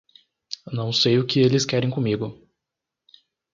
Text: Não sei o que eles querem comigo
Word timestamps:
Não 0.73 0.91
sei 0.91 1.19
o 1.19 1.27
que 1.27 1.39
eles 1.39 1.63
querem 1.63 1.91
comigo 1.91 2.49